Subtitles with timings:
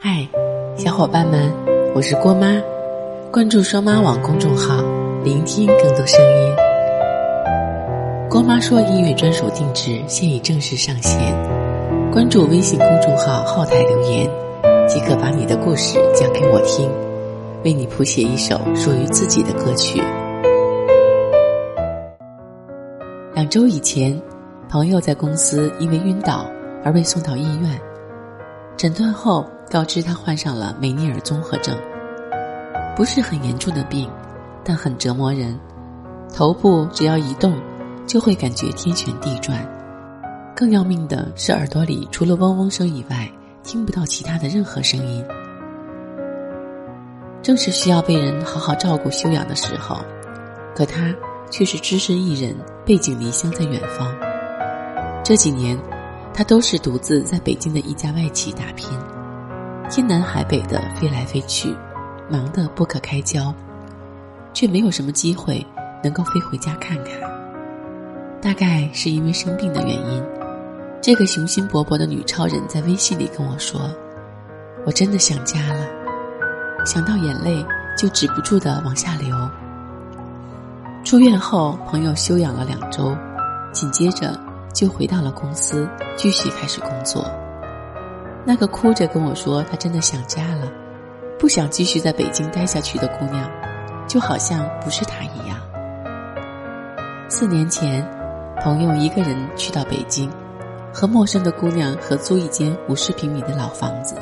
[0.00, 0.28] 嗨，
[0.76, 1.52] 小伙伴们，
[1.92, 2.62] 我是郭妈，
[3.32, 4.76] 关注双妈网公众号，
[5.24, 6.54] 聆听更多声音。
[8.30, 11.34] 郭妈说音乐专属定制现已正式上线，
[12.12, 14.30] 关注微信公众号后台留言，
[14.86, 16.88] 即可把你的故事讲给我听，
[17.64, 20.00] 为你谱写一首属于自己的歌曲。
[23.34, 24.16] 两周以前，
[24.68, 26.46] 朋友在公司因为晕倒
[26.84, 27.80] 而被送到医院，
[28.76, 29.44] 诊断后。
[29.70, 31.76] 告知他患上了梅尼尔综合症，
[32.96, 34.10] 不是很严重的病，
[34.64, 35.58] 但很折磨人。
[36.34, 37.54] 头部只要一动，
[38.06, 39.66] 就会感觉天旋地转。
[40.56, 43.30] 更要命的是，耳朵里除了嗡嗡声以外，
[43.62, 45.24] 听不到其他的任何声音。
[47.42, 49.98] 正是需要被人好好照顾休养的时候，
[50.74, 51.14] 可他
[51.50, 52.54] 却是只身一人，
[52.84, 54.14] 背井离乡在远方。
[55.22, 55.78] 这几年，
[56.32, 58.88] 他都是独自在北京的一家外企打拼。
[59.90, 61.74] 天南海北的飞来飞去，
[62.28, 63.52] 忙得不可开交，
[64.52, 65.66] 却没有什么机会
[66.04, 67.14] 能够飞回家看看。
[68.40, 70.22] 大概是因为生病的原因，
[71.00, 73.80] 这个雄心勃勃的女超人在微信里跟我说
[74.84, 75.86] ：“我真的想家了，
[76.84, 77.64] 想到眼泪
[77.96, 79.34] 就止不住的往下流。”
[81.02, 83.16] 出院后，朋友休养了两周，
[83.72, 84.38] 紧接着
[84.74, 87.26] 就回到了公司，继续开始工作。
[88.48, 90.72] 那个哭着跟我说她真的想家了，
[91.38, 93.46] 不想继续在北京待下去的姑娘，
[94.06, 95.60] 就好像不是她一样。
[97.28, 98.02] 四年前，
[98.62, 100.30] 朋友一个人去到北京，
[100.90, 104.14] 和陌生的姑娘合租一间五十平米的老房子，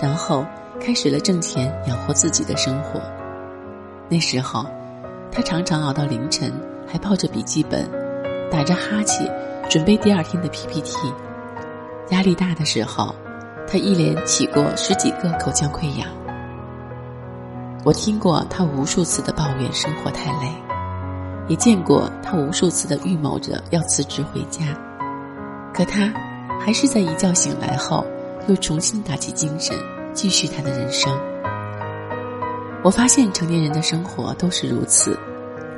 [0.00, 0.42] 然后
[0.80, 2.98] 开始了挣钱养活自己的生活。
[4.08, 4.64] 那时候，
[5.30, 6.50] 他常常熬到凌晨，
[6.90, 7.86] 还抱着笔记本，
[8.50, 9.30] 打着哈欠，
[9.68, 11.12] 准备第二天的 PPT。
[12.08, 13.14] 压力大的时候。
[13.66, 16.08] 他一连起过十几个口腔溃疡，
[17.84, 20.48] 我听过他无数次的抱怨生活太累，
[21.48, 24.64] 也见过他无数次的预谋着要辞职回家，
[25.72, 26.12] 可他
[26.60, 28.04] 还是在一觉醒来后
[28.46, 29.76] 又重新打起精神，
[30.12, 31.12] 继续他的人生。
[32.82, 35.18] 我发现成年人的生活都是如此，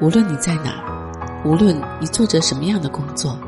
[0.01, 3.39] 无论你在哪儿，无论你做着什么样的工作，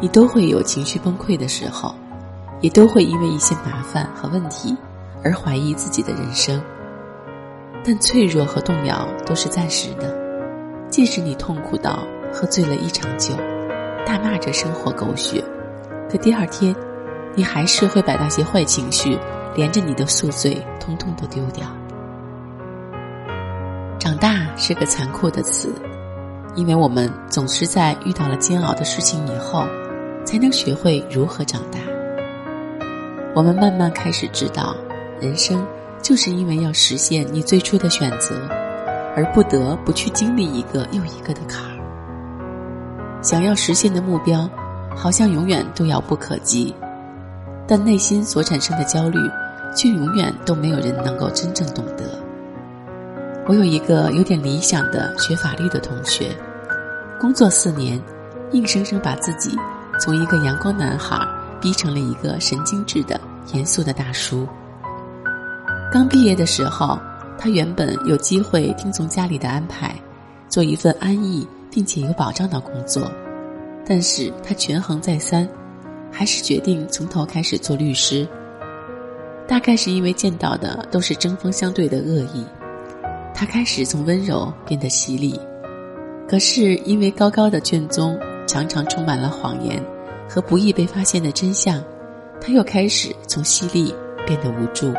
[0.00, 1.94] 你都会有情绪崩溃的时候。
[2.60, 4.76] 也都会因为一些麻烦和问题
[5.22, 6.60] 而怀疑自己的人生，
[7.84, 10.14] 但脆弱和动摇都是暂时的。
[10.88, 13.34] 即使你痛苦到喝醉了一场酒，
[14.06, 15.44] 大骂着生活狗血，
[16.10, 16.74] 可第二天，
[17.34, 19.18] 你还是会把那些坏情绪
[19.54, 21.66] 连着你的宿醉通通都丢掉。
[23.98, 25.74] 长大是个残酷的词，
[26.54, 29.66] 因为我们总是在遇到了煎熬的事情以后，
[30.24, 31.78] 才能学会如何长大。
[33.36, 34.74] 我们慢慢开始知道，
[35.20, 35.62] 人生
[36.00, 38.34] 就是因为要实现你最初的选择，
[39.14, 43.20] 而不得不去经历一个又一个的坎儿。
[43.20, 44.48] 想要实现的目标，
[44.96, 46.74] 好像永远都遥不可及，
[47.68, 49.18] 但内心所产生的焦虑，
[49.76, 52.18] 却永远都没有人能够真正懂得。
[53.46, 56.34] 我有一个有点理想的学法律的同学，
[57.20, 58.00] 工作四年，
[58.52, 59.54] 硬生生把自己
[60.00, 61.18] 从一个阳光男孩。
[61.60, 63.20] 逼成了一个神经质的、
[63.52, 64.46] 严肃的大叔。
[65.92, 66.98] 刚毕业的时候，
[67.38, 69.94] 他原本有机会听从家里的安排，
[70.48, 73.10] 做一份安逸并且有保障的工作，
[73.86, 75.48] 但是他权衡再三，
[76.10, 78.26] 还是决定从头开始做律师。
[79.46, 82.44] 大概是因为见到的都是针锋相对的恶意，
[83.32, 85.38] 他开始从温柔变得犀利。
[86.28, 88.18] 可是因为高高的卷宗
[88.48, 89.80] 常常充满了谎言。
[90.28, 91.82] 和不易被发现的真相，
[92.40, 93.94] 他又开始从犀利
[94.26, 94.92] 变得无助。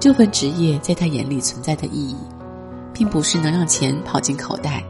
[0.00, 2.16] 这份职业在他眼里存在的意义，
[2.92, 4.84] 并不是能让钱跑进口袋，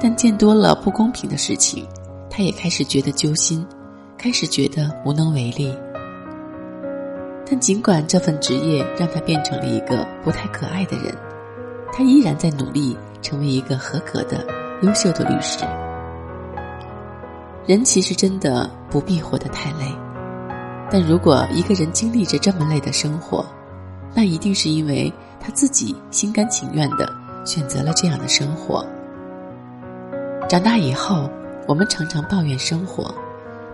[0.00, 1.86] 但见多了不公平的事情，
[2.28, 3.66] 他也开始觉得揪心，
[4.18, 5.74] 开始觉得无能为力。
[7.50, 11.16] 但尽管这份职业让他变成了一个不太可爱的人，
[11.90, 14.46] 他依然在努力成为一个合格的、
[14.82, 15.64] 优秀的律师。
[17.68, 19.94] 人其实真的不必活得太累，
[20.90, 23.44] 但如果一个人经历着这么累的生活，
[24.14, 27.12] 那一定是因为他自己心甘情愿的
[27.44, 28.82] 选择了这样的生活。
[30.48, 31.28] 长大以后，
[31.66, 33.14] 我们常常抱怨生活，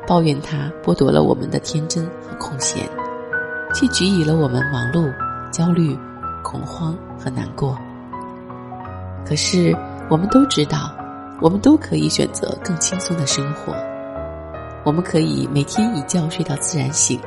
[0.09, 2.89] 抱怨它剥夺了我们的天真和空闲，
[3.73, 5.09] 却给予了我们忙碌、
[5.53, 5.97] 焦虑、
[6.43, 7.79] 恐慌和难过。
[9.25, 9.73] 可是，
[10.11, 10.93] 我们都知道。
[11.41, 13.75] 我们都可以选择更轻松的生活，
[14.85, 17.21] 我们可以每天一觉睡到自然醒，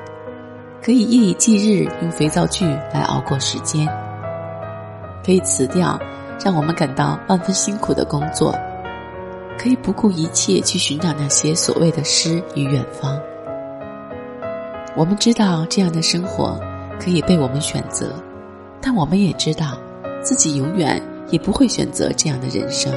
[0.81, 3.87] 可以夜以继日用肥皂剧来熬过时间，
[5.25, 5.99] 可以辞掉
[6.43, 8.55] 让我们感到万分辛苦的工作，
[9.57, 13.19] 可以不顾一切去寻找那些所谓的诗与远方。
[14.95, 16.59] 我们知道这样的生活
[16.99, 18.15] 可以被我们选择，
[18.81, 19.77] 但我们也知道
[20.23, 20.99] 自己永远
[21.29, 22.91] 也不会选择这样的人生。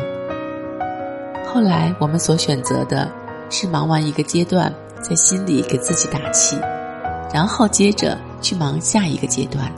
[1.52, 3.11] 后来我们所选择的
[3.50, 6.56] 是忙完一个阶段，在心里给自己打气。
[7.35, 9.70] 然后接着去忙下一个阶段，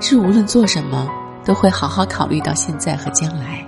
[0.00, 1.08] 是无论做什么
[1.44, 3.64] 都会好好考虑到现在和将来，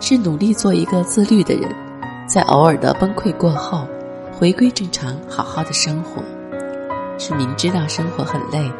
[0.00, 1.68] 是努力做一个自律的人，
[2.28, 3.86] 在偶尔的崩溃过后，
[4.32, 6.22] 回归正常，好好的生活，
[7.18, 8.70] 是明知道生活很累，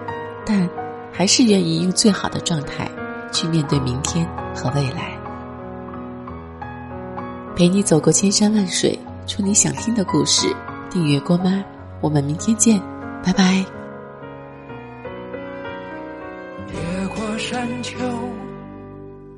[0.45, 0.69] 但
[1.13, 2.89] 还是愿意用最好的状态
[3.33, 4.25] 去面对明天
[4.55, 5.17] 和未来，
[7.57, 10.55] 陪你走过千山万水，出你想听的故事，
[10.91, 11.65] 订阅郭妈。
[12.03, 12.79] 我们明天见，
[13.25, 13.65] 拜拜。
[16.71, 17.97] 越过山丘，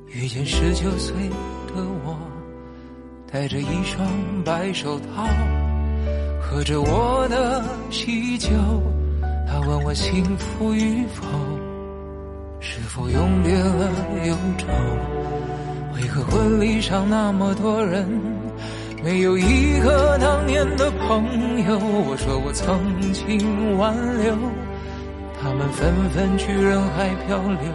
[0.08, 1.14] 遇见十九岁
[1.68, 1.74] 的
[2.04, 2.18] 我，
[3.30, 4.04] 戴着一双
[4.44, 5.24] 白手套，
[6.42, 8.50] 喝着我的喜酒。
[9.46, 11.24] 他问我幸福与否，
[12.58, 13.92] 是否永别了
[14.26, 14.66] 忧愁？
[15.94, 18.08] 为何婚礼上那么多人？
[19.02, 21.24] 没有一个当年的朋
[21.64, 22.76] 友，我说我曾
[23.12, 24.34] 经挽留，
[25.40, 27.72] 他们纷纷去人海漂流。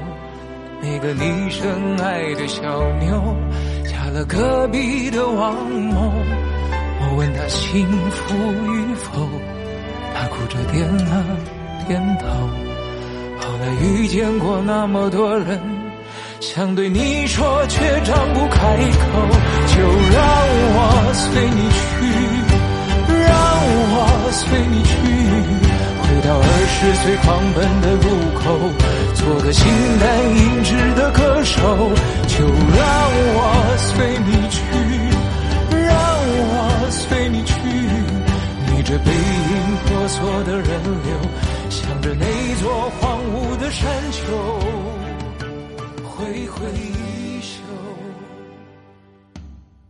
[0.82, 2.62] 那个你深爱的小
[3.00, 3.36] 妞，
[3.86, 6.12] 嫁了隔壁的王某。
[7.00, 8.36] 我问她幸福
[8.74, 9.30] 与否，
[10.14, 11.26] 她哭着点了
[11.88, 12.28] 点头。
[13.40, 15.83] 后来遇见过那么多人。
[16.44, 19.08] 想对你说，却张不开口。
[19.72, 19.80] 就
[20.12, 20.20] 让
[20.76, 20.78] 我
[21.14, 21.82] 随你去，
[23.08, 23.32] 让
[23.96, 23.96] 我
[24.30, 24.92] 随你去，
[26.04, 27.26] 回到二十岁狂
[27.56, 28.06] 奔的路
[28.36, 28.44] 口，
[29.16, 29.64] 做个形
[30.02, 30.04] 单
[30.36, 31.56] 影只的歌手。
[32.28, 32.84] 就让
[33.36, 33.40] 我
[33.80, 34.60] 随你去，
[35.72, 35.96] 让
[36.44, 37.56] 我随你去，
[38.68, 40.68] 逆着背影婆娑的人
[41.06, 41.16] 流，
[46.34, 47.62] 挥挥衣袖，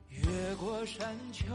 [0.09, 1.45] 越过山丘。